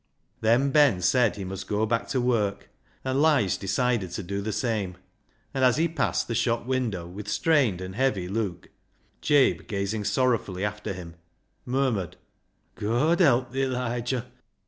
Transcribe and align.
Then 0.39 0.71
Ben 0.71 0.99
said 0.99 1.35
he 1.35 1.43
must 1.43 1.67
go 1.67 1.85
back 1.85 2.07
to 2.07 2.19
work, 2.19 2.69
and 3.03 3.21
Lige 3.21 3.55
decided 3.55 4.09
to 4.13 4.23
do 4.23 4.41
the 4.41 4.51
same, 4.51 4.97
and 5.53 5.63
as 5.63 5.77
he 5.77 5.83
i8o 5.83 5.87
BECKSIDE 5.87 5.89
LIGHTS 5.89 5.97
passed 5.99 6.27
the 6.27 6.33
shop 6.33 6.65
window 6.65 7.05
with 7.05 7.27
strained 7.27 7.81
and 7.81 7.93
heavy 7.93 8.27
look, 8.27 8.71
Jabe, 9.21 9.65
gazing 9.67 10.05
sorrowfully 10.05 10.65
after 10.65 10.93
him, 10.93 11.17
murmured 11.67 12.17
—"God 12.73 13.19
help 13.19 13.51
thi, 13.53 13.67
Liger 13.67 14.25